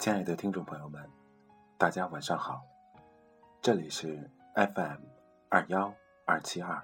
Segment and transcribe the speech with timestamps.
[0.00, 1.10] 亲爱的听众朋友们，
[1.76, 2.64] 大家晚上好，
[3.60, 4.96] 这里是 FM
[5.50, 5.92] 二幺
[6.24, 6.82] 二七二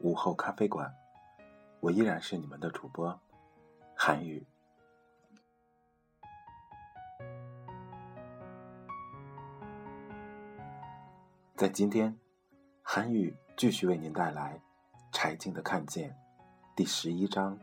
[0.00, 0.90] 午后咖啡馆，
[1.80, 3.20] 我依然是你们的主播
[3.94, 4.46] 韩宇。
[11.56, 12.18] 在今天，
[12.80, 14.58] 韩宇继续为您带来
[15.12, 16.10] 《柴静的看见》
[16.74, 17.58] 第十一章，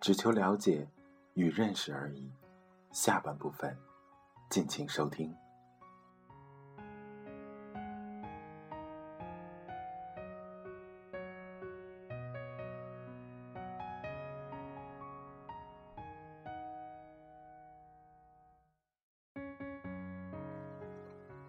[0.00, 0.88] 只求了解
[1.34, 2.32] 与认识而已，
[2.92, 3.76] 下半部分。
[4.52, 5.34] 敬请收听。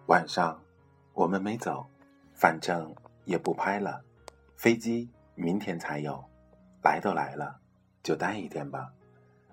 [0.06, 0.58] 晚上，
[1.12, 1.86] 我们没走，
[2.32, 2.90] 反正
[3.26, 4.02] 也不拍了。
[4.56, 6.24] 飞机明天才有，
[6.82, 7.60] 来都来了，
[8.02, 8.90] 就待一天吧。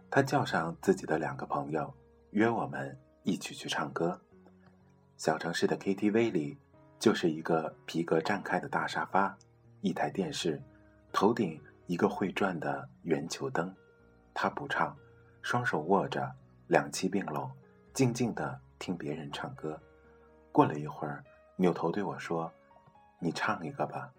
[0.10, 1.94] 他叫上自己的两个朋友，
[2.30, 2.98] 约我们。
[3.24, 4.20] 一起去唱歌。
[5.18, 6.58] 小城市的 KTV 里，
[6.98, 9.38] 就是一个皮革绽开的大沙发，
[9.82, 10.62] 一台电视，
[11.14, 13.74] 头顶一个会转的圆球灯。
[14.34, 14.96] 他不唱，
[15.42, 16.34] 双手握着，
[16.68, 17.52] 两膝并拢，
[17.94, 19.80] 静静的听别人唱歌。
[20.52, 21.24] 过了一会儿，
[21.56, 22.52] 扭头对我说
[23.20, 24.12] ：“你唱一个吧。”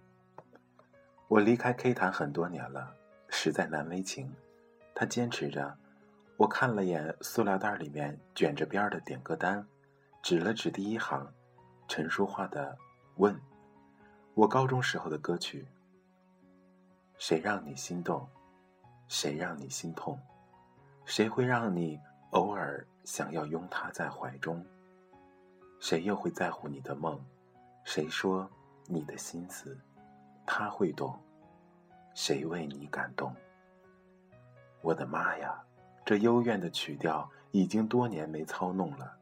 [1.27, 2.95] 我离开 K 坛很多年了，
[3.29, 4.33] 实在难为情。
[4.95, 5.77] 他坚持着。
[6.37, 9.65] 我看了眼塑料袋里面卷着边的点歌单，
[10.23, 11.33] 指了指第一行，
[11.87, 12.77] 陈淑桦的
[13.17, 13.39] “问”，
[14.35, 15.69] 我高中时候的歌曲。
[17.17, 18.29] 谁让你心动？
[19.07, 20.19] 谁让你心痛？
[21.05, 22.01] 谁会让你
[22.31, 24.65] 偶尔想要拥他在怀中？
[25.79, 27.25] 谁又会在乎你的梦？
[27.85, 28.51] 谁说
[28.87, 29.79] 你的心思
[30.47, 31.17] 他会懂？
[32.15, 33.33] 谁为你感动？
[34.81, 35.63] 我的妈呀！
[36.05, 39.17] 这幽怨的曲调已经多年没操弄了，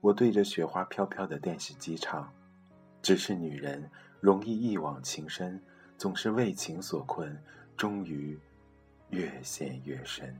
[0.00, 2.30] 我对着雪花飘飘的电视机唱，
[3.00, 3.88] 只是女人
[4.20, 5.62] 容易一往情深，
[5.96, 7.40] 总是为情所困，
[7.76, 8.38] 终于
[9.10, 10.36] 越陷越深。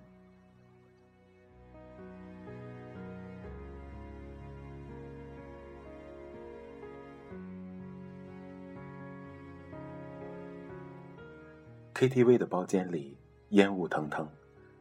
[11.95, 13.17] KTV 的包间里
[13.51, 14.29] 烟雾腾腾，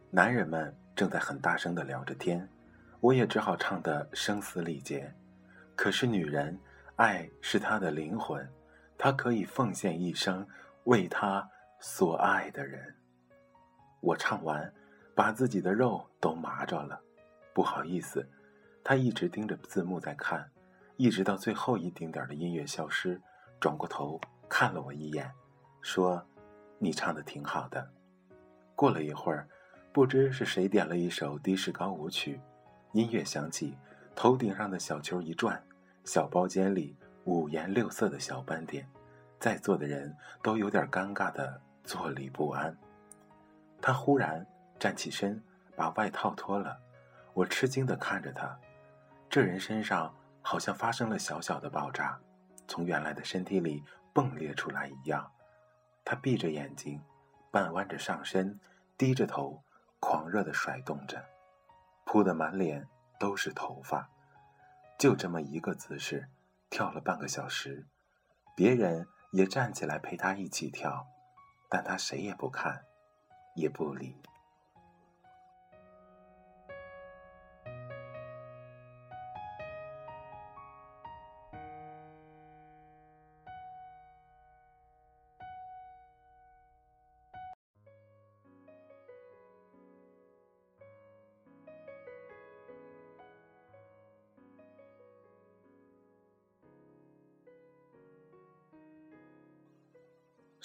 [0.10, 0.76] 男人们。
[0.98, 2.50] 正在很大声的聊着天，
[3.02, 5.14] 我也只好唱得声嘶力竭。
[5.76, 6.60] 可是女人，
[6.96, 8.50] 爱是她的灵魂，
[8.98, 10.44] 她可以奉献一生
[10.86, 11.48] 为她
[11.80, 12.96] 所爱的人。
[14.02, 14.74] 我唱完，
[15.14, 17.00] 把自己的肉都麻着了，
[17.54, 18.28] 不好意思。
[18.84, 20.50] 他一直盯着字幕在看，
[20.96, 23.22] 一直到最后一丁点的音乐消失，
[23.60, 24.20] 转过头
[24.50, 25.32] 看了我一眼，
[25.80, 26.26] 说
[26.80, 27.88] ：“你唱的挺好的。”
[28.74, 29.48] 过了一会儿。
[29.98, 32.40] 不知是谁点了一首的士高舞曲，
[32.92, 33.76] 音乐响起，
[34.16, 35.60] 头顶上的小球一转，
[36.04, 38.88] 小包间里五颜六色的小斑点，
[39.40, 42.78] 在座的人都有点尴尬的坐立不安。
[43.82, 44.46] 他忽然
[44.78, 45.42] 站起身，
[45.76, 46.78] 把外套脱了，
[47.34, 48.56] 我吃惊的看着他，
[49.28, 50.14] 这人身上
[50.44, 52.16] 好像发生了小小的爆炸，
[52.68, 53.84] 从原来的身体里
[54.14, 55.28] 迸裂出来一样。
[56.06, 57.02] 他闭着眼睛，
[57.50, 58.60] 半弯着上身，
[58.96, 59.60] 低着头。
[60.00, 61.26] 狂热的甩动着，
[62.06, 62.88] 扑得满脸
[63.20, 64.10] 都是头发，
[64.98, 66.30] 就这么一个姿势，
[66.70, 67.86] 跳了半个小时。
[68.56, 71.08] 别人也站起来陪他一起跳，
[71.70, 72.86] 但他谁也不看，
[73.56, 74.16] 也不理。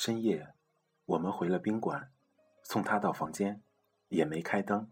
[0.04, 0.52] 深夜，
[1.04, 2.10] 我们回了宾馆，
[2.64, 3.62] 送他到房间，
[4.08, 4.90] 也没开灯，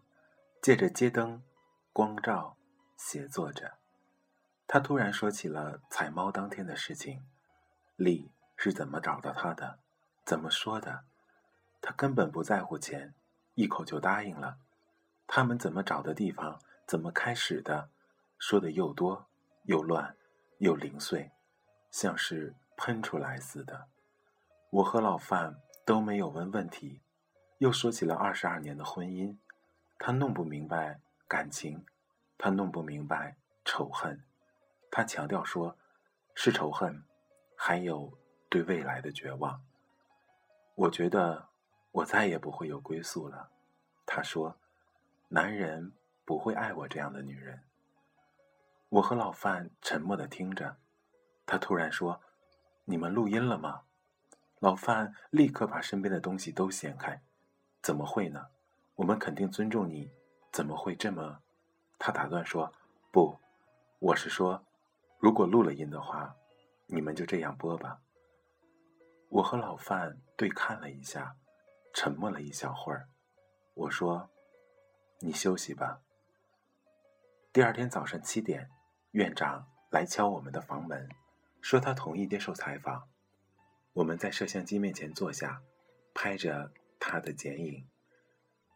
[0.61, 1.43] 借着街灯
[1.91, 2.55] 光照，
[2.95, 3.73] 写作着。
[4.65, 7.25] 他突然说起了采猫当天的事情，
[7.97, 9.79] 丽是怎么找到他的，
[10.23, 11.03] 怎么说的？
[11.81, 13.13] 他根本不在乎钱，
[13.55, 14.59] 一口就答应了。
[15.27, 17.89] 他们怎么找的地方，怎么开始的，
[18.39, 19.27] 说的又多
[19.63, 20.15] 又乱
[20.59, 21.31] 又零碎，
[21.89, 23.89] 像是喷出来似的。
[24.71, 27.01] 我和老范都没有问问题，
[27.57, 29.37] 又说起了二十二年的婚姻。
[29.99, 31.85] 他弄不明白感情，
[32.37, 33.35] 他弄不明白
[33.65, 34.23] 仇恨。
[34.89, 35.77] 他强调说
[36.33, 37.03] ：“是仇恨，
[37.57, 39.61] 还有对未来的绝望。”
[40.75, 41.49] 我觉得
[41.91, 43.51] 我再也不会有归宿了。
[44.05, 44.57] 他说
[45.27, 45.91] ：“男人
[46.23, 47.63] 不会爱我这样的女人。”
[48.87, 50.77] 我和老范沉默的听着。
[51.45, 52.21] 他突然说
[52.85, 53.81] ：“你们录音了吗？”
[54.61, 57.19] 老范立刻把身边的东西都掀开
[57.81, 58.45] ：“怎么会呢？
[58.93, 60.11] 我们肯定尊重你，
[60.51, 61.39] 怎么会这么？”
[61.97, 62.71] 他打断说
[63.11, 63.39] ：“不，
[63.97, 64.63] 我是说。”
[65.17, 66.35] 如果录了音的话，
[66.85, 68.01] 你们就这样播吧。
[69.29, 71.35] 我和老范对看了一下，
[71.91, 73.09] 沉默了一小会儿。
[73.73, 74.29] 我说
[75.21, 76.01] ：“你休息吧。”
[77.51, 78.69] 第二天早上七点，
[79.11, 81.09] 院长来敲我们的房门，
[81.61, 83.07] 说他同意接受采访。
[83.93, 85.61] 我们在摄像机面前坐下，
[86.13, 87.87] 拍着他的剪影。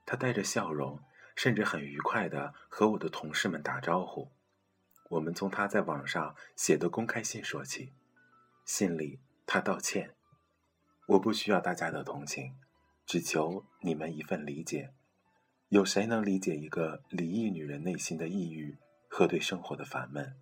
[0.05, 0.99] 他带着笑容，
[1.35, 4.31] 甚至很愉快的和我的同事们打招呼。
[5.11, 7.93] 我们从他在网上写的公开信说起，
[8.65, 10.15] 信里他道歉
[11.07, 12.55] ：“我不需要大家的同情，
[13.05, 14.93] 只求你们一份理解。
[15.69, 18.77] 有谁能理解一个离异女人内心的抑郁
[19.07, 20.35] 和对生活的烦闷？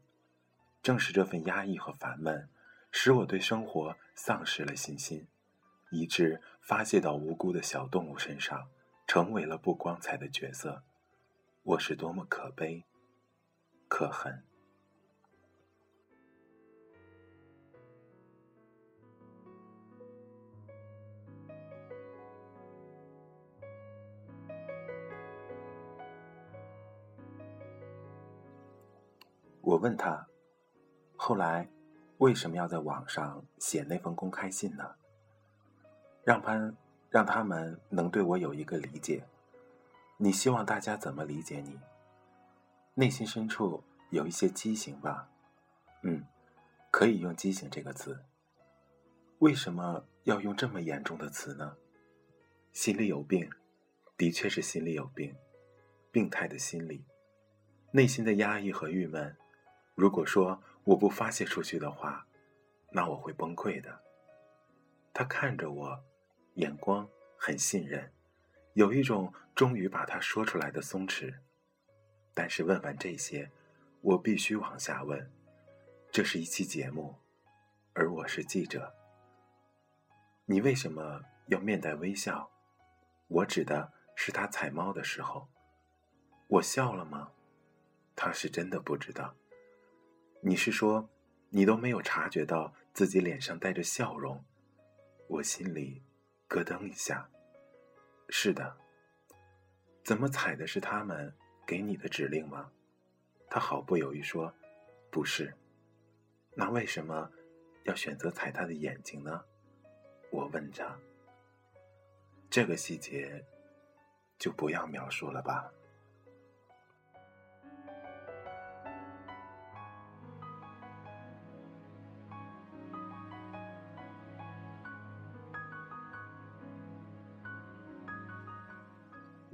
[0.81, 2.50] 正是这份压抑和烦闷，
[2.95, 5.28] 使我对生活丧失了信心，
[5.90, 8.69] 以致发泄到无辜的小动物身上，
[9.07, 10.84] 成为了不光彩的角色。
[11.63, 12.86] 我是多么可悲，
[13.90, 14.44] 可恨！”
[29.62, 30.28] 我问他，
[31.16, 31.68] 后来
[32.18, 34.95] 为什么要在网上写那封公开信呢？
[36.24, 36.75] 让潘
[37.10, 39.24] 让他们能对我有一个理解。
[40.18, 41.80] 你希望大家怎么理解你？
[42.94, 45.27] 内心深处有一些畸形吧？
[46.04, 46.25] 嗯，
[46.92, 48.24] 可以用“畸形”这个词。
[49.39, 51.75] 为什么要用这么严重的词呢？
[52.71, 53.50] 心里有病，
[54.15, 55.36] 的确是心里有病，
[56.12, 57.04] 病态的心理，
[57.92, 59.36] 内心的压抑和郁闷。
[59.96, 62.28] 如果说我不发泄出去的话，
[62.92, 64.02] 那我会崩溃的。
[65.13, 66.04] 他看着我，
[66.56, 68.12] 眼光很信任，
[68.74, 71.34] 有一种终于把他说出来的松弛。
[72.34, 73.50] 但是问完这些，
[74.02, 75.32] 我必须往下问。
[76.12, 77.16] 这是一期节目，
[77.94, 78.94] 而我是记者。
[80.46, 82.52] 你为什么要面带微笑？
[83.28, 85.48] 我指的是他采猫的时候，
[86.48, 87.32] 我笑了吗？
[88.16, 89.36] 他是真的不知道。
[90.45, 91.09] 你是说，
[91.51, 94.43] 你都没有察觉到自己脸上带着笑容？
[95.29, 96.03] 我心里
[96.50, 97.29] 咯噔一下。
[98.27, 98.75] 是的。
[100.03, 101.33] 怎么踩的是他们
[101.65, 102.69] 给你的指令吗？
[103.50, 104.53] 他毫不犹豫说
[105.09, 105.53] ：“不是。”
[106.55, 107.31] 那为什么
[107.83, 109.45] 要选择踩他的眼睛呢？
[110.29, 111.00] 我问着。
[112.50, 113.45] 这个细节
[114.38, 115.71] 就不要描述了吧。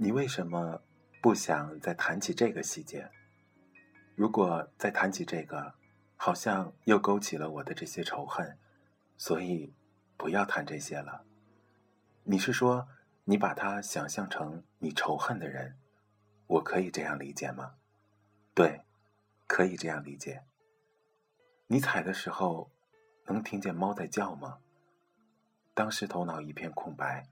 [0.02, 0.82] 你为什么
[1.22, 3.12] 不想再谈起这个细节？
[4.16, 5.74] 如果再谈起这个，
[6.16, 8.58] 好像又勾起了我的这些仇恨，
[9.18, 9.74] 所以
[10.16, 11.26] 不要谈这些了。
[12.24, 12.88] 你是说
[13.26, 15.78] 你把他想象成你仇恨的人？
[16.48, 17.74] 我可以这样理解吗？
[18.54, 18.86] 对，
[19.48, 20.46] 可以这样理解。
[21.68, 22.72] 你踩的时候
[23.26, 24.60] 能听见猫在叫吗？
[25.74, 27.28] 当时头脑一片空白，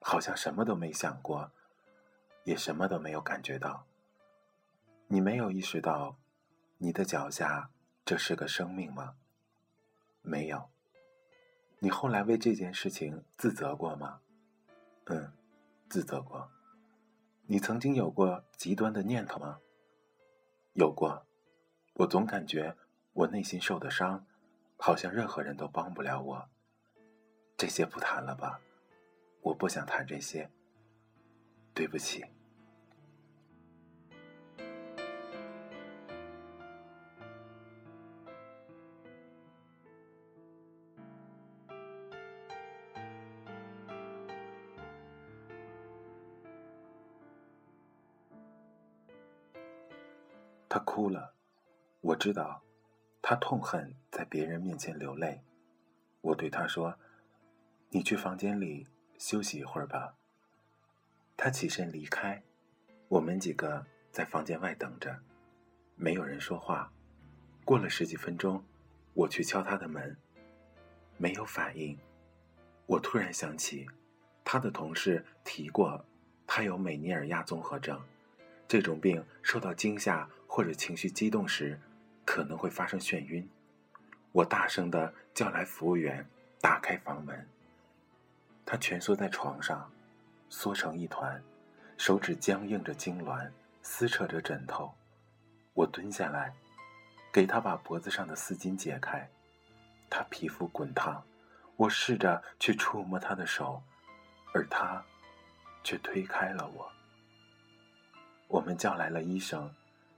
[0.00, 1.52] 好像什么都没想过。
[2.44, 3.86] 也什么都没有感觉到。
[5.08, 6.16] 你没有意识到，
[6.78, 7.70] 你的脚下
[8.04, 9.14] 这是个生命吗？
[10.22, 10.70] 没有。
[11.78, 14.20] 你后来为这件事情自责过吗？
[15.06, 15.32] 嗯，
[15.88, 16.50] 自责过。
[17.46, 19.58] 你曾经有过极端的念头吗？
[20.74, 21.26] 有过。
[21.94, 22.74] 我总感觉
[23.12, 24.24] 我内心受的伤，
[24.78, 26.48] 好像任何人都帮不了我。
[27.56, 28.60] 这些不谈了吧，
[29.42, 30.50] 我不想谈这些。
[31.74, 32.24] 对不起。
[50.68, 51.34] 他哭了，
[52.00, 52.62] 我知道，
[53.20, 55.42] 他痛恨在别人面前流泪。
[56.22, 56.98] 我对他说
[57.90, 58.86] ：“你去房间里
[59.18, 60.16] 休息一会儿吧。”
[61.44, 62.40] 他起身离开，
[63.08, 65.18] 我们几个在房间外等着，
[65.96, 66.88] 没有人说话。
[67.64, 68.64] 过了十几分钟，
[69.12, 70.16] 我去敲他的门，
[71.16, 71.98] 没有反应。
[72.86, 73.88] 我突然想起，
[74.44, 76.04] 他的同事提过，
[76.46, 78.00] 他有美尼尔亚综合症，
[78.68, 80.30] 这种病受到惊吓。
[80.46, 81.76] 或者情绪激动时，
[82.24, 83.50] 可能会发生眩晕。
[84.30, 86.24] 我大声的叫来服务员，
[86.60, 87.48] 打开房门。
[88.64, 89.90] 他蜷缩在床上，
[90.52, 91.42] 缩成一团，
[91.96, 94.92] 手指僵硬着痉挛，撕扯着枕头。
[95.72, 96.52] 我蹲下来，
[97.32, 99.26] 给他把脖子上的丝巾解开。
[100.10, 101.24] 他皮肤滚烫，
[101.76, 103.82] 我试着去触摸他的手，
[104.52, 105.02] 而他
[105.82, 106.92] 却推开了我。
[108.46, 109.74] 我们叫来了医生。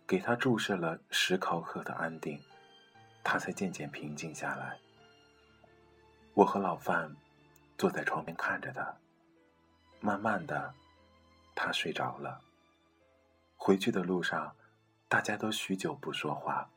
[0.07, 2.39] 给他注射了十毫克的安定，
[3.23, 4.77] 他才渐渐平静下来。
[6.35, 7.17] 我和老范
[7.79, 8.95] 坐在床边看着他，
[10.05, 10.75] 慢慢的，
[11.55, 12.39] 他睡着了。
[13.57, 14.55] 回去的路上，
[15.09, 16.71] 大家都许久不说话。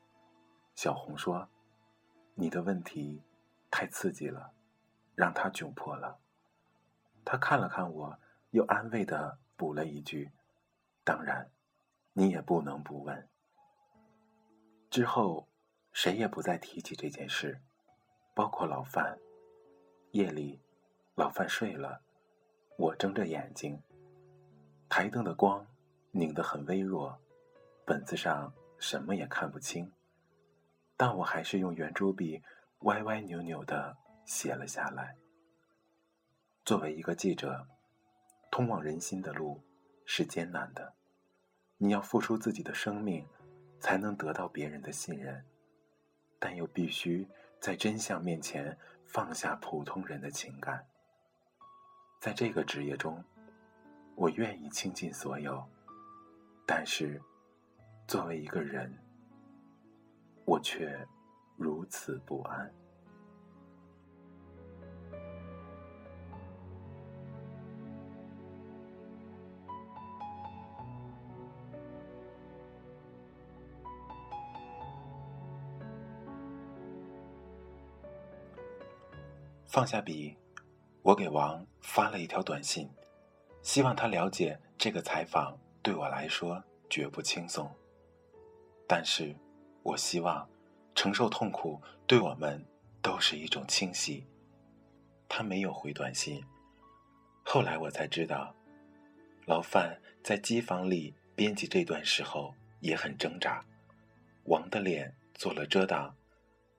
[0.74, 1.46] 小红说
[2.34, 3.22] ：“你的问题
[3.70, 4.54] 太刺激了，
[5.14, 6.18] 让他窘迫了。”
[7.22, 8.18] 他看了看我，
[8.52, 10.32] 又安慰的补了一句
[11.04, 11.50] ：“当然。”
[12.16, 13.28] 你也不能不问。
[14.88, 15.46] 之后，
[15.92, 17.60] 谁也不再提起这件事，
[18.34, 19.18] 包括老范。
[20.12, 20.62] 夜里，
[21.14, 22.02] 老范睡了，
[22.78, 23.82] 我睁着眼睛。
[24.88, 25.66] 台灯的光
[26.12, 27.18] 拧得很微弱，
[27.84, 29.92] 本子上什么也看不清，
[30.96, 32.40] 但我还是用圆珠笔
[32.82, 35.16] 歪歪扭扭的写了下来。
[36.64, 37.66] 作为一个记者，
[38.48, 39.60] 通往人心的路
[40.04, 40.94] 是艰难的。
[41.78, 43.26] 你要付出自己的生命，
[43.80, 45.44] 才能得到别人的信任，
[46.38, 47.28] 但又必须
[47.60, 50.86] 在真相面前放下普通人的情感。
[52.20, 53.22] 在这个职业中，
[54.16, 55.64] 我愿意倾尽所有，
[56.66, 57.22] 但是，
[58.08, 58.92] 作为一个人，
[60.44, 61.06] 我却
[61.56, 62.70] 如此不安。
[79.66, 80.36] 放下笔，
[81.08, 82.86] 我给王发了一条短信，
[83.62, 87.66] 希望他了解这个采访对我来说绝不轻松。
[88.86, 89.34] 但是，
[89.82, 90.46] 我希望
[90.94, 92.62] 承受痛苦对我们
[93.00, 94.26] 都是一种清晰。
[95.30, 96.44] 他没有回短信。
[97.42, 98.54] 后来我才知道，
[99.46, 103.64] 老范在机房里编辑这段时候也很挣扎。
[104.44, 106.14] 王的脸做了遮挡。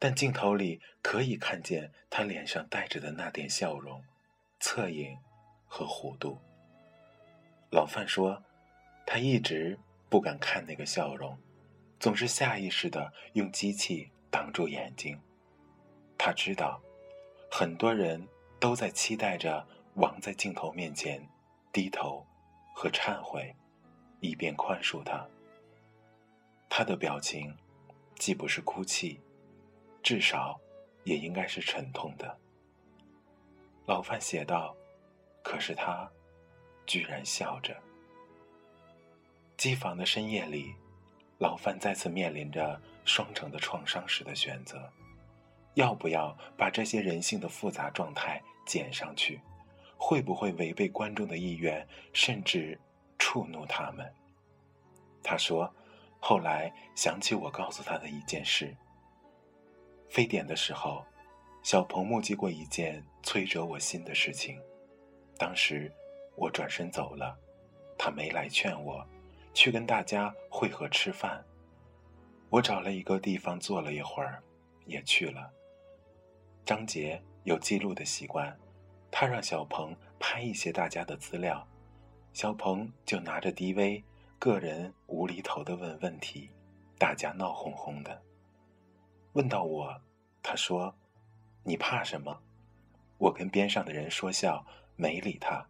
[0.01, 4.01] 但镜头里可以看见他脸上带着的那点笑容、
[4.59, 5.17] 侧影
[5.67, 6.39] 和弧度。
[7.71, 8.43] 老范说，
[9.05, 9.77] 他一直
[10.09, 11.37] 不敢看那个笑容，
[11.99, 15.19] 总是下意识的用机器挡住眼睛。
[16.17, 16.81] 他知道，
[17.49, 18.27] 很多人
[18.59, 21.25] 都在期待着王在镜头面前
[21.71, 22.25] 低头
[22.73, 23.55] 和忏悔，
[24.19, 25.25] 以便宽恕他。
[26.67, 27.55] 他的表情，
[28.15, 29.19] 既不是哭泣。
[30.01, 30.59] 至少，
[31.03, 32.39] 也应该是沉痛的。
[33.89, 34.75] 老范写道
[35.41, 36.08] ：“可是他，
[36.86, 37.75] 居然笑着。”
[39.58, 40.75] 机房的深夜里，
[41.39, 44.88] 老范再次面临着双重的创伤时的选择：
[45.74, 49.41] 要不要把这些人性的复杂状态剪上去？
[49.98, 52.79] 会不会违背观众的意愿，甚至
[53.17, 54.08] 触怒他们？
[55.24, 55.67] 他说
[56.22, 58.72] ：“后来想起我告诉他的一件事。”
[60.12, 61.03] 非典的时候，
[61.61, 64.59] 小鹏目击过一件摧折我心的事情。
[65.37, 65.91] 当时
[66.35, 67.37] 我转身走了，
[67.97, 69.05] 他没来劝我，
[69.53, 71.43] 去跟大家会合吃饭。
[72.49, 74.41] 我找了一个地方坐了一会儿，
[74.85, 75.51] 也去了。
[76.65, 78.57] 张杰有记录的习惯，
[79.11, 81.67] 他让小鹏拍一些大家的资料，
[82.33, 84.03] 小鹏就拿着 DV，
[84.39, 86.49] 个人无厘头的问问题，
[86.97, 88.21] 大家闹哄哄的。
[89.33, 90.01] 问到我，
[90.41, 90.95] 他说
[91.69, 92.41] ：“你怕什么？”
[93.19, 95.69] 我跟边上的人说笑，没理他。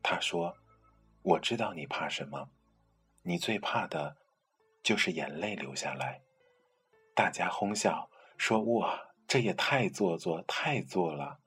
[0.00, 0.56] 他说
[1.22, 2.48] ：“我知道你怕什么，
[3.22, 4.16] 你最怕的，
[4.84, 6.22] 就是眼泪流下来。”
[7.12, 11.40] 大家哄笑说：“哇，这也太做作，太做了。”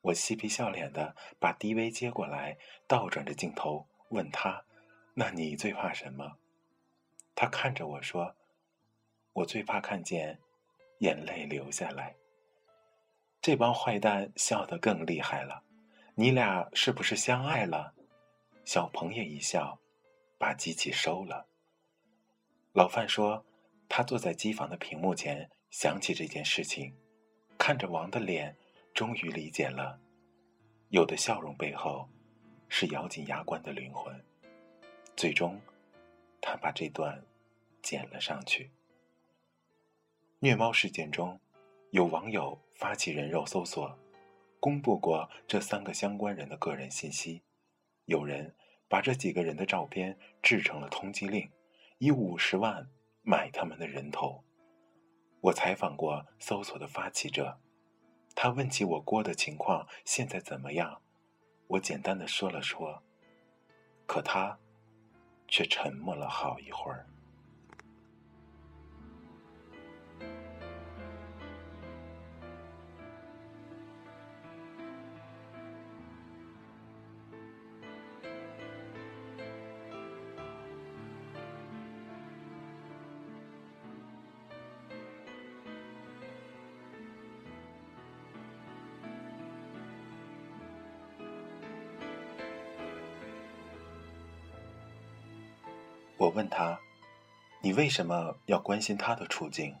[0.00, 2.56] 我嬉皮笑脸的把 DV 接过来，
[2.86, 4.64] 倒转着镜头问他
[5.12, 6.38] ：“那你最怕什么？”
[7.36, 8.34] 他看着我说
[9.34, 10.40] ：“我最怕看见
[11.00, 12.14] 眼泪流下来。”
[13.44, 15.62] 这帮坏蛋笑得更厉害了。
[16.14, 17.92] 你俩是不是相爱了？
[18.64, 19.78] 小鹏也一笑，
[20.38, 21.46] 把机器收了。
[22.72, 23.44] 老范说，
[23.86, 26.96] 他坐在机房的屏幕前，想起这件事情，
[27.58, 28.56] 看着王的脸，
[28.94, 30.00] 终于理解了，
[30.88, 32.08] 有的笑容背后，
[32.70, 34.24] 是咬紧牙关的灵魂。
[35.14, 35.60] 最终，
[36.40, 37.22] 他把这段
[37.82, 38.70] 剪了上去。
[40.38, 41.38] 虐猫事件中。
[41.90, 43.98] 有网友发起人肉搜索，
[44.60, 47.42] 公布过这三个相关人的个人信息。
[48.06, 48.54] 有人
[48.88, 51.50] 把这几个人的照片制成了通缉令，
[51.98, 52.88] 以五十万
[53.22, 54.44] 买他们的人头。
[55.40, 57.58] 我采访过搜索的发起者，
[58.34, 61.00] 他问起我郭的情况现在怎么样，
[61.66, 63.02] 我简单的说了说，
[64.06, 64.58] 可他
[65.46, 67.06] 却沉默了好一会儿。
[96.16, 96.78] 我问他
[97.60, 99.74] ：“你为什么要关心他的处境？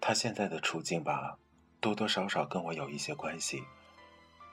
[0.00, 1.38] 他现在的处境吧，
[1.80, 3.62] 多多少少跟我有一些关系。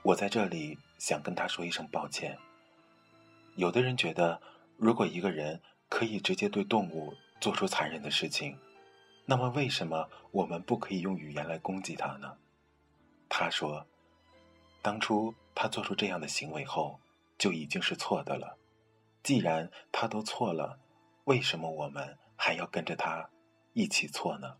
[0.02, 2.38] 我在这里想跟他说一声抱歉。
[3.56, 4.40] 有的人觉得，
[4.76, 8.58] 如果一个人可以直接对动物做出残忍的事情，
[9.24, 12.36] 那么为什么我们不可以用语言来攻击他呢？”
[13.28, 13.86] 他说
[14.82, 17.00] ：“当初他做出这样的行为后，
[17.38, 18.58] 就已经是错的了。”
[19.22, 20.80] 既然他都错了，
[21.24, 23.30] 为什么我们还要跟着他
[23.72, 24.58] 一起错呢？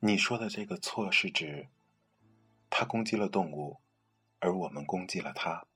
[0.00, 1.68] 你说的这个错是指
[2.70, 3.80] 他攻击了动物，
[4.40, 5.66] 而我们攻击了他。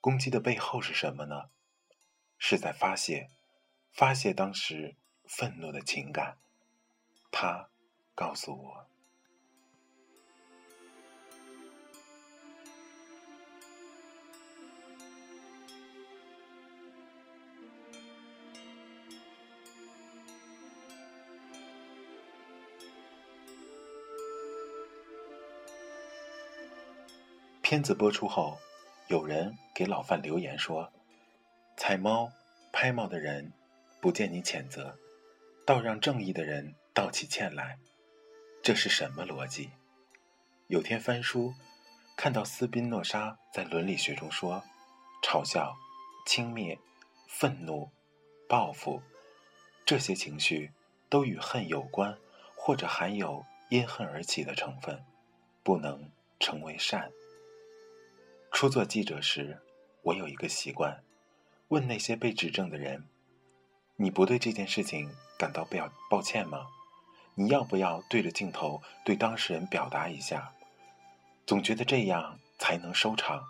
[0.00, 1.50] 攻击的背后是什么呢？
[2.36, 3.30] 是在发泄，
[3.92, 6.38] 发泄当时愤怒的情感。
[7.30, 7.70] 他
[8.14, 8.89] 告诉我。
[27.70, 28.58] 片子播出后，
[29.06, 30.92] 有人给老范留言说
[31.78, 32.28] ：“踩猫、
[32.72, 33.52] 拍猫的人，
[34.00, 34.98] 不见你谴责，
[35.64, 37.78] 倒让正义的人道起歉来，
[38.60, 39.70] 这是什么逻辑？”
[40.66, 41.54] 有天翻书，
[42.16, 44.64] 看到斯宾诺莎在伦理学中说
[45.22, 45.72] ：“嘲笑、
[46.26, 46.76] 轻蔑、
[47.28, 47.88] 愤怒、
[48.48, 49.00] 报复，
[49.86, 50.72] 这些情绪
[51.08, 52.18] 都与恨有关，
[52.56, 55.04] 或者含有因恨而起的成分，
[55.62, 57.08] 不能成为善。”
[58.52, 59.62] 初做记者时，
[60.02, 61.02] 我有一个习惯，
[61.68, 63.08] 问那些被指证的人
[63.96, 66.66] ：“你不对这件事情感到表抱歉吗？
[67.36, 70.52] 你要不要对着镜头对当事人表达一下？”
[71.46, 73.42] 总觉得这样才能收场。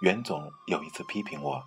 [0.00, 1.62] 袁总有一次批评我：“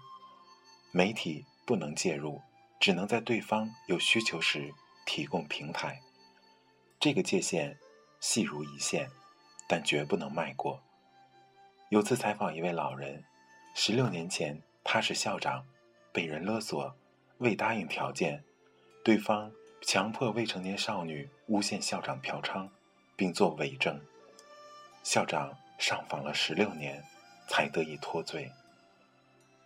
[0.91, 2.41] 媒体不能介入，
[2.79, 4.73] 只能在对方有需求时
[5.05, 6.01] 提供平台。”
[6.99, 7.77] 这个界限
[8.19, 9.11] 细如一线，
[9.67, 10.81] 但绝不能迈过。
[11.89, 13.23] 有次采访一位老人，
[13.75, 15.63] 十六年前他是校长，
[16.11, 16.95] 被人勒索，
[17.37, 18.43] 未答应条件，
[19.03, 22.67] 对方强迫未成年少女诬陷校长嫖娼，
[23.15, 24.01] 并作伪证，
[25.03, 27.03] 校长上访了十六年，
[27.47, 28.51] 才得以脱罪。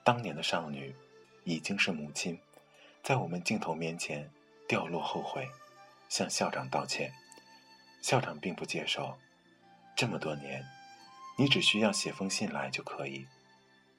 [0.04, 0.94] 当年的少女
[1.46, 2.38] 已经是母亲，
[3.02, 4.30] 在我们镜头面前
[4.68, 5.48] 掉落后悔，
[6.10, 7.14] 向校长道歉，
[8.02, 9.18] 校长并不接受，
[9.96, 10.62] 这么多年。
[11.40, 13.26] 你只需要写封信来就可以，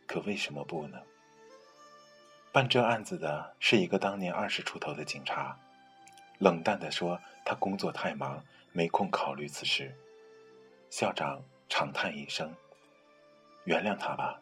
[0.06, 1.00] 可为什么不呢？
[2.52, 5.58] 办这案子的是一个当年二十出头的警察，
[6.36, 9.96] 冷淡地说他工作太忙，没空考虑此事。
[10.90, 12.54] 校长长叹一声
[13.64, 14.38] ：“原谅他吧，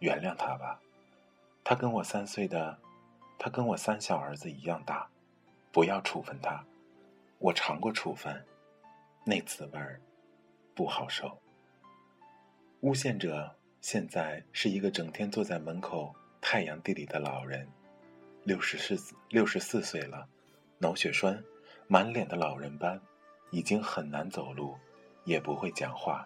[0.00, 0.80] 原谅他吧，
[1.62, 2.76] 他跟我三岁的，
[3.38, 5.08] 他跟我三小儿子一样大，
[5.70, 6.64] 不要处分他。
[7.38, 8.44] 我尝过处分，
[9.22, 10.00] 那滋味儿。”
[10.74, 11.40] 不好受。
[12.86, 17.66] 诬陷者现在是一个整天坐在门口太阳地里的老人，
[18.44, 20.24] 六十四六十四岁了，
[20.78, 21.42] 脑血栓，
[21.88, 23.00] 满脸的老人斑，
[23.50, 24.76] 已经很难走路，
[25.24, 26.24] 也不会讲话，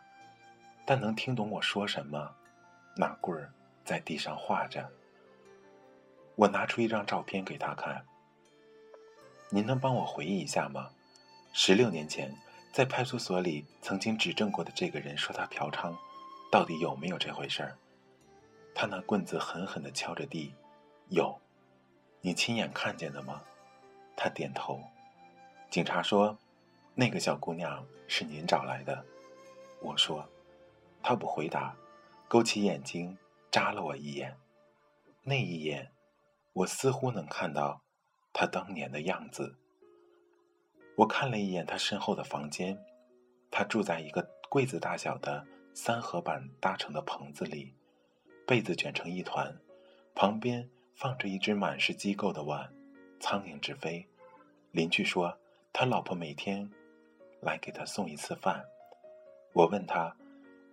[0.84, 2.30] 但能听懂我说什么。
[2.94, 3.50] 拿棍儿
[3.82, 4.86] 在地上画着。
[6.34, 8.04] 我拿出一张照片给他看。
[9.48, 10.90] 您能帮我回忆一下吗？
[11.54, 12.30] 十六年前，
[12.70, 15.96] 在派出所里曾经指证过的这个人说他嫖娼，
[16.50, 17.78] 到底有没有这回事儿？
[18.74, 20.52] 他拿棍子狠狠地敲着地，
[21.08, 21.40] 有。
[22.20, 23.42] 你亲眼看见的吗？
[24.16, 24.80] 他点头。
[25.70, 26.36] 警察说，
[26.94, 29.04] 那个小姑娘是您找来的。
[29.80, 30.28] 我说，
[31.02, 31.74] 他不回答，
[32.26, 33.16] 勾起眼睛
[33.50, 34.36] 扎了我一眼。
[35.22, 35.92] 那一眼，
[36.52, 37.80] 我似乎能看到。
[38.32, 39.56] 他当年的样子。
[40.96, 42.78] 我看了一眼他身后的房间，
[43.50, 45.44] 他住在一个柜子大小的
[45.82, 47.74] 三合板搭成的棚子里，
[48.46, 49.58] 被子卷成一团，
[50.14, 52.70] 旁边放着一只满是机构的碗，
[53.18, 54.06] 苍蝇直飞。
[54.72, 55.34] 邻居说
[55.72, 56.70] 他老婆每天
[57.40, 58.62] 来给他送一次饭。
[59.54, 60.14] 我问他：“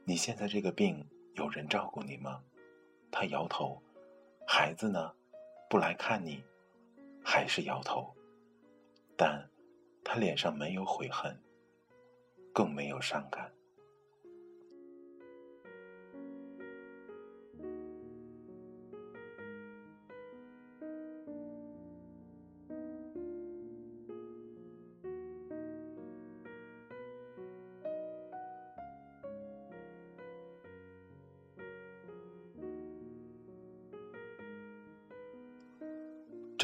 [0.03, 2.43] 你现在这个病有人照顾你吗？”
[3.09, 3.81] 他摇头。
[4.45, 5.13] 孩子呢？
[5.69, 6.43] 不来看你？
[7.23, 8.13] 还是摇头，
[9.15, 9.49] 但
[10.03, 11.41] 他脸上没有悔恨，
[12.51, 13.49] 更没有伤感。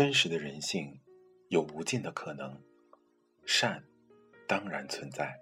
[0.04, 1.00] 真实的人性
[1.48, 2.62] 有无尽的可能，
[3.46, 3.82] 善
[4.46, 5.40] 当然存在，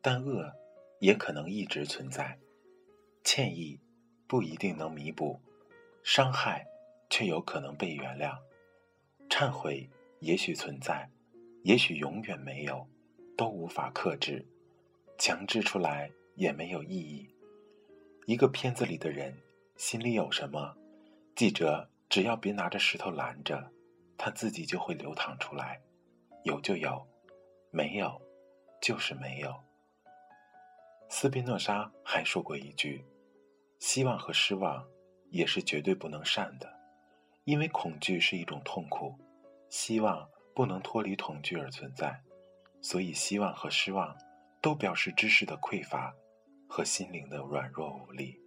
[0.00, 0.48] 但恶
[1.00, 2.38] 也可能一直存在。
[3.24, 3.80] 歉意
[4.28, 5.40] 不一定能弥补，
[6.04, 6.64] 伤害
[7.10, 8.38] 却有可能被原谅。
[9.28, 11.10] 忏悔也许存在，
[11.64, 12.86] 也许永远没有，
[13.36, 14.46] 都无法克制，
[15.18, 17.28] 强制出来也没有意义。
[18.26, 19.36] 一个片子里的人
[19.76, 20.76] 心里有什么，
[21.34, 21.90] 记者。
[22.08, 23.70] 只要别拿着石头拦着，
[24.22, 25.80] 它自己就会流淌出来。
[26.44, 27.08] 有就有，
[27.70, 28.20] 没有
[28.78, 29.54] 就是没有。
[31.08, 33.02] 斯宾诺莎还说过一句
[33.80, 34.86] ：“希望和失望
[35.30, 36.70] 也是绝对不能善的，
[37.44, 39.18] 因为恐惧是一种痛苦，
[39.70, 42.22] 希望不能脱离恐惧而存在，
[42.82, 44.14] 所以希望和失望
[44.60, 46.14] 都表示知识的匮乏
[46.68, 48.38] 和心灵的软弱无力。”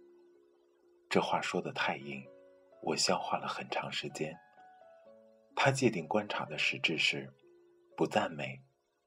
[1.10, 2.24] 这话说的太硬。
[2.80, 4.38] 我消化了很长时间。
[5.56, 7.32] 他界定观察的实质是：
[7.96, 8.62] 不赞美，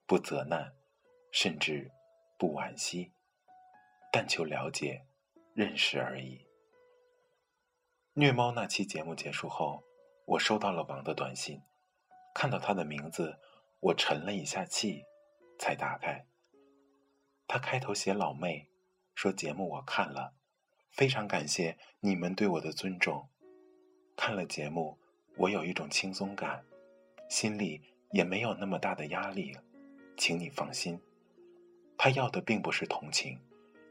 [0.05, 0.73] 不责难，
[1.31, 1.91] 甚至
[2.37, 3.13] 不惋惜，
[4.11, 5.05] 但求了解、
[5.53, 6.47] 认识而已。
[8.13, 9.83] 虐猫那期节目结束后，
[10.25, 11.61] 我收到了王的短信，
[12.33, 13.39] 看到他的名字，
[13.79, 15.03] 我沉了一下气，
[15.59, 16.25] 才打开。
[17.47, 18.69] 他开头写老妹，
[19.13, 20.33] 说节目我看了，
[20.91, 23.29] 非常感谢你们对我的尊重。
[24.15, 24.99] 看了节目，
[25.37, 26.63] 我有一种轻松感，
[27.29, 27.79] 心里
[28.11, 29.55] 也没有那么大的压力，
[30.17, 30.99] 请你放心。
[31.95, 33.39] 他要的并不是同情，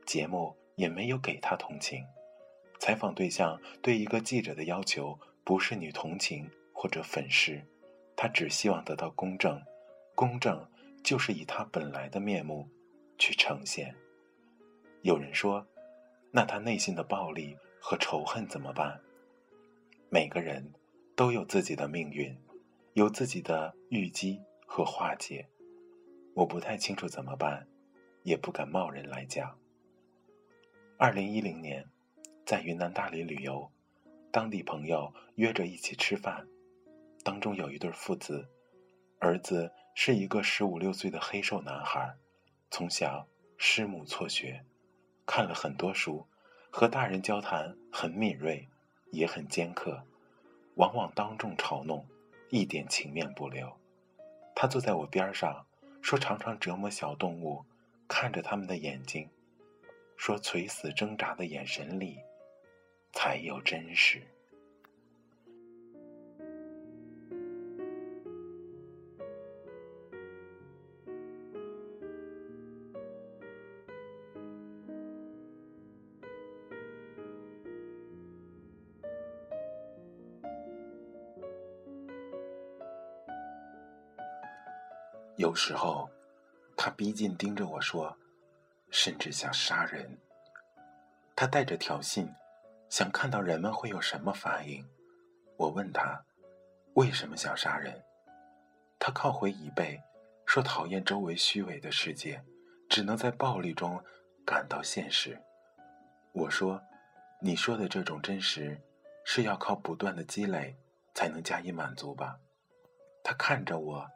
[0.04, 2.04] 节目也没有给他同情。
[2.78, 7.64] 采访对象对一个记者的要求不是你同情或者粉饰，
[8.16, 9.62] 他只希望得到公正，
[10.14, 10.68] 公正
[11.02, 12.68] 就是以他本来的面目
[13.18, 13.94] 去呈现。
[15.02, 15.64] 有人说，
[16.32, 19.00] 那他内心的暴力和仇恨怎么办？
[20.11, 20.72] 每个人
[21.16, 22.37] 都有自己的命运，
[22.92, 25.48] 有自己的预积和化解。
[26.35, 27.66] 我不太清楚怎么办，
[28.22, 29.59] 也不敢贸然来讲。
[30.98, 31.83] 二零一零年，
[32.44, 33.70] 在云南大理旅游，
[34.31, 36.46] 当地朋友约着一起吃饭，
[37.24, 38.46] 当中有一对父子，
[39.18, 42.14] 儿子是一个十五六岁的黑瘦男孩，
[42.70, 43.26] 从小
[43.57, 44.62] 师母辍学，
[45.24, 46.26] 看了很多书，
[46.68, 48.68] 和大人交谈很敏锐。
[49.12, 50.02] 也很尖刻，
[50.76, 52.06] 往往当众嘲弄，
[52.48, 53.70] 一点情面不留。
[54.54, 55.66] 他坐在我边上，
[56.00, 57.64] 说：“常常折磨小动物，
[58.06, 59.28] 看着他们的眼睛，
[60.16, 62.18] 说垂死挣扎的眼神里，
[63.12, 64.22] 才有真实。”
[85.46, 86.11] 有时候，
[86.76, 88.18] 他逼近盯着我说
[88.90, 90.18] ：“甚至想杀人。
[91.37, 92.28] 他带着挑衅，
[92.90, 94.85] 想看到人们会有什么反应。
[95.56, 96.20] 我问他，
[96.94, 98.02] 为什么想杀人？
[98.98, 100.02] 他靠回椅背，
[100.46, 102.42] 说讨厌周围虚伪的世界，
[102.88, 104.02] 只能在暴力中
[104.44, 105.40] 感到现实。
[106.32, 106.82] 我说，
[107.40, 108.82] 你说的这种真实，
[109.24, 110.76] 是要靠不断的积累
[111.14, 112.40] 才能加以满足吧？
[113.22, 114.11] 他看着我，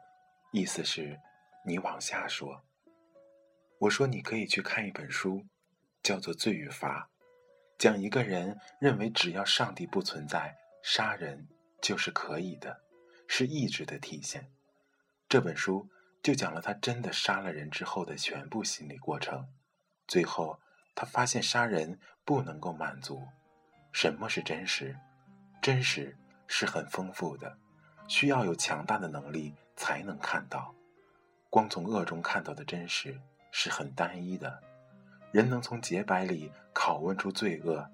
[0.51, 1.17] 意思是，
[1.65, 2.61] 你往下说。
[3.79, 5.45] 我说你可以去看一本书，
[6.03, 7.09] 叫做《罪与罚》，
[7.77, 11.47] 讲一个人认为只要上帝不存在，杀人
[11.81, 12.81] 就是可以的，
[13.27, 14.51] 是意志的体现。
[15.29, 15.89] 这本书
[16.21, 19.47] 就讲了他真的杀了人之后的全部心理过程。
[20.05, 20.59] 最后，
[20.93, 23.25] 他发现杀人不能够满足。
[23.93, 24.97] 什么是真实？
[25.61, 27.57] 真实是很丰富的，
[28.09, 30.73] 需要有强大的能力才能看到。
[31.49, 33.19] 光从恶中看到的真实。
[33.53, 34.63] 是很单一的，
[35.33, 37.85] 人能从洁白里拷问出罪恶，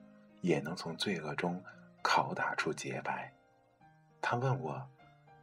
[0.42, 1.60] 也能从罪恶中
[2.04, 3.34] 拷打出洁白。
[4.22, 4.88] 他问我，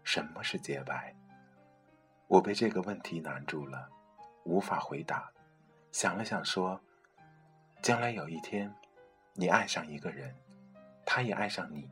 [0.05, 1.13] 什么是洁白？
[2.29, 3.89] 我被这个问题难住了，
[4.45, 5.29] 无法回答。
[5.91, 6.81] 想了想说
[7.83, 8.73] ：“将来有一天，
[9.33, 10.33] 你爱上一个人，
[11.05, 11.91] 他也爱上你，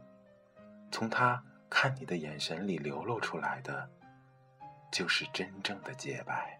[0.92, 3.90] 从他看你的眼神里流露出来的，
[4.92, 6.56] 就是真正的洁白。”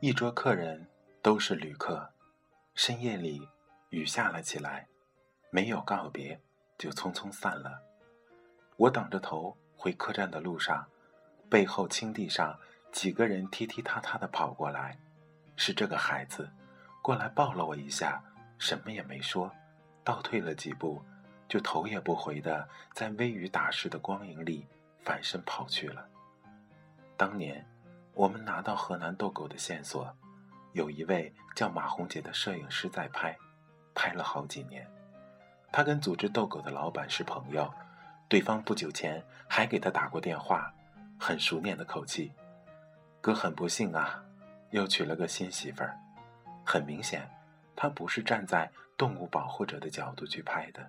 [0.00, 0.88] 一桌客人
[1.20, 2.14] 都是旅客，
[2.74, 3.48] 深夜里
[3.90, 4.86] 雨下了起来，
[5.50, 6.40] 没有告别
[6.78, 7.87] 就匆匆散了。
[8.78, 10.86] 我挡着头回客栈的路上，
[11.50, 12.58] 背后青地上
[12.90, 14.96] 几个人踢踢踏踏的跑过来，
[15.56, 16.48] 是这个孩子，
[17.02, 18.22] 过来抱了我一下，
[18.56, 19.52] 什么也没说，
[20.02, 21.02] 倒退了几步，
[21.46, 24.66] 就头也不回的在微雨打湿的光影里
[25.02, 26.08] 反身跑去了。
[27.16, 27.62] 当年。
[28.14, 30.12] 我们拿到河南斗狗的线索，
[30.72, 33.38] 有一位叫马红杰的摄影师在拍，
[33.94, 34.84] 拍了好几年。
[35.70, 37.72] 他跟组织斗狗的老板是朋友，
[38.28, 40.72] 对方不久前还给他打过电话，
[41.18, 42.30] 很熟练的口气
[43.22, 44.22] ：“哥很不幸啊，
[44.70, 45.96] 又娶了个新媳妇儿。”
[46.62, 47.26] 很明显，
[47.74, 50.86] 他不是站在动物保护者的角度去拍的。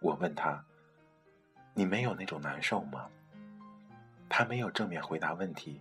[0.00, 0.62] 我问他
[1.72, 3.08] ：“你没有那种难受吗？”
[4.28, 5.80] 他没有正面回答问题。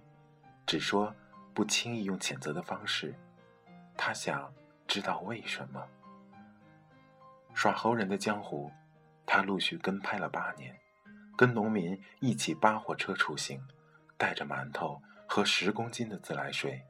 [0.65, 1.13] 只说
[1.54, 3.13] 不轻易用谴责的方式，
[3.97, 4.50] 他想
[4.88, 5.86] 知道为什么。
[7.54, 8.71] 耍猴人的江湖，
[9.28, 10.76] 他陆续跟拍了八年，
[11.38, 13.62] 跟农民一起扒火车出行，
[14.18, 16.82] 带着馒头和十公斤的自来水，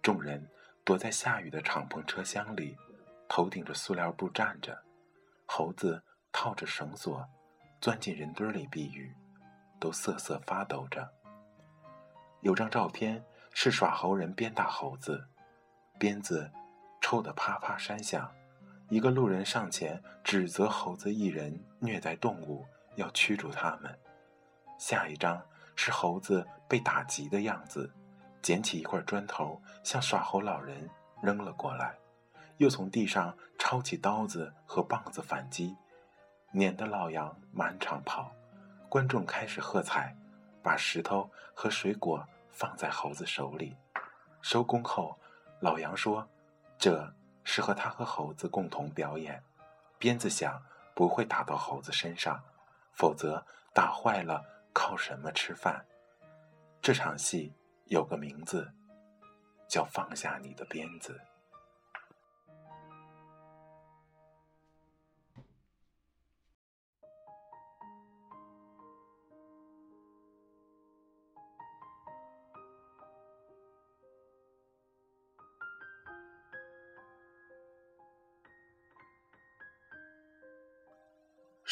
[0.00, 0.48] 众人
[0.84, 2.76] 躲在下雨的敞篷车厢里，
[3.28, 4.80] 头顶着塑料布站着，
[5.44, 6.00] 猴子
[6.30, 7.28] 套着绳索，
[7.80, 9.12] 钻进人堆里避雨，
[9.80, 11.12] 都瑟瑟发抖着。
[12.42, 15.26] 有张照片是耍猴人鞭打猴子，
[15.98, 16.48] 鞭子
[17.00, 18.32] 抽得啪啪山响。
[18.88, 23.98] 一个路人上前指责猴子一人虐待动物，要驱逐他们。
[24.78, 25.42] 下一张
[25.74, 27.92] 是猴子被打急的样子，
[28.42, 30.88] 捡起一块砖头向耍猴老人
[31.20, 31.96] 扔了过来，
[32.58, 35.76] 又从地上抄起刀子和棒子反击，
[36.52, 38.30] 撵得老杨满场跑。
[38.88, 40.16] 观众开始喝彩，
[40.62, 42.24] 把石头和水果。
[42.48, 43.76] 放在猴子手里，
[44.40, 45.14] 收工后，
[45.60, 46.26] 老杨说
[46.80, 47.12] ：“这
[47.46, 49.40] 是和他和猴子共同表演。
[49.98, 50.60] 鞭子响
[50.94, 52.42] 不会打到猴子身上，
[52.92, 55.86] 否则打坏了靠什么吃饭？
[56.82, 57.54] 这场戏
[57.84, 58.74] 有个名字，
[59.68, 61.20] 叫放下你的鞭子。”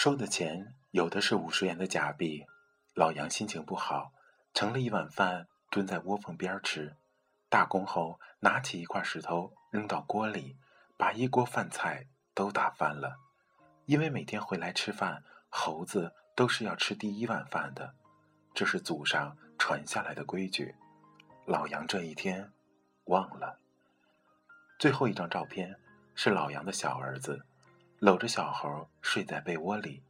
[0.04, 2.44] 收的钱有的是五十元的假币，
[2.92, 4.12] 老杨心情不好，
[4.52, 6.94] 盛了一碗饭蹲在窝缝边吃。
[7.48, 10.58] 大公后拿起一块石头扔到锅里，
[10.98, 13.16] 把一锅饭菜都打翻了。
[13.86, 17.94] 因为每天回来吃饭，猴子都是要吃第一碗饭的，
[18.52, 20.74] 这是祖上传下来的规矩。
[21.46, 22.52] 老杨这一天
[23.04, 23.58] 忘了。
[24.78, 25.74] 最后一张照片
[26.14, 27.46] 是老杨的小儿子。
[28.04, 30.04] 搂着小猴睡在被窝里，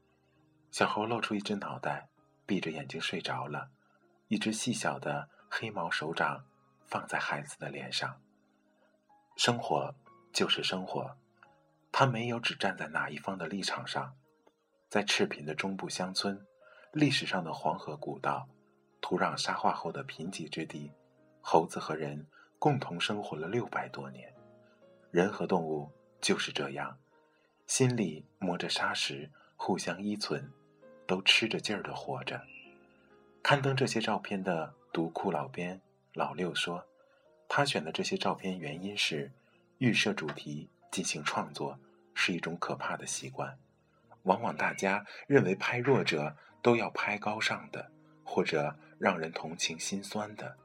[0.72, 2.08] 小猴露出一只脑袋，
[2.44, 3.70] 闭着眼睛睡着了。
[4.26, 6.44] 一只细小的黑毛手掌
[6.88, 8.20] 放在孩子的脸上。
[9.36, 9.94] 生活
[10.32, 11.16] 就是生活，
[11.92, 14.12] 他没有只站在哪一方的立场上。
[14.88, 16.44] 在赤贫的中部乡村，
[16.90, 18.48] 历史上的黄河古道，
[19.00, 20.90] 土壤沙化后的贫瘠之地，
[21.40, 22.26] 猴子和人
[22.58, 24.34] 共同生活了六百多年。
[25.12, 25.88] 人和动物
[26.20, 26.98] 就是这样，
[27.66, 30.52] 心里磨着砂石，互相依存，
[31.06, 32.42] 都吃着劲儿的活着。
[33.42, 35.80] 刊登这些照片的读库老编
[36.12, 36.86] 老六说，
[37.48, 39.32] 他选的这些照片原因是，
[39.78, 41.78] 预设主题进行创作
[42.14, 43.58] 是一种可怕的习惯。
[44.22, 47.90] 往往大家认为拍弱者都要拍高尚的，
[48.22, 50.56] 或者让人同情心酸的，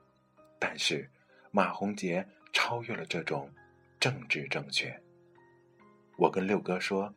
[0.57, 1.09] 但是
[1.51, 3.51] 马洪杰超越了这种
[3.99, 5.01] 政治正确。
[6.19, 7.13] 我跟六哥说，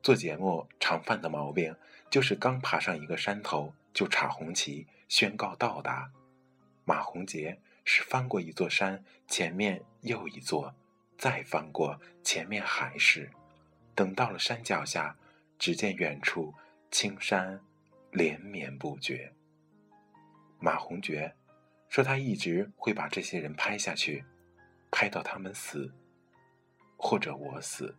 [0.00, 1.74] 做节目常犯的毛病
[2.08, 6.10] 就是刚爬上一个山头就插红旗宣告到达。
[6.84, 10.72] 马洪杰是翻过一座山，前面又一座，
[11.16, 13.28] 再翻过，前面还是，
[13.94, 15.16] 等到了山脚下。
[15.58, 16.54] 只见远处
[16.88, 17.60] 青山
[18.12, 19.32] 连绵不绝。
[20.60, 21.34] 马红觉
[21.88, 24.24] 说：“他一直会把这些人拍下去，
[24.88, 25.92] 拍到他们死，
[26.96, 27.92] 或者我死。”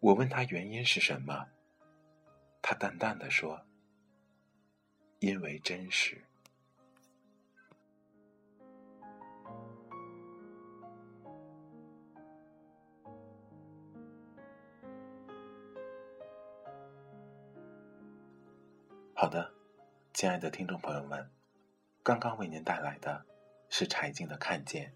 [0.00, 1.46] 我问他原因是什么，
[2.62, 3.60] 他淡淡的说
[5.20, 6.24] ：“因为真实。”
[19.12, 19.52] 好的，
[20.14, 21.30] 亲爱的听众朋友们，
[22.02, 23.26] 刚刚为您带来的
[23.68, 24.94] 是柴静的《看见》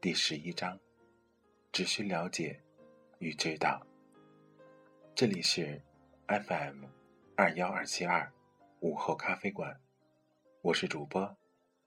[0.00, 0.80] 第十一章，
[1.70, 2.62] 只需了解
[3.18, 3.86] 与知道。
[5.18, 5.82] 这里是
[6.28, 6.84] FM
[7.34, 8.32] 二幺二七二
[8.78, 9.76] 午后咖啡馆，
[10.62, 11.36] 我是主播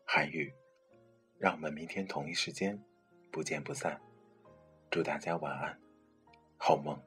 [0.05, 0.53] 韩宇，
[1.39, 2.77] 让我们明天同一时间
[3.31, 4.01] 不见不散。
[4.89, 5.79] 祝大家晚安，
[6.57, 7.01] 好梦。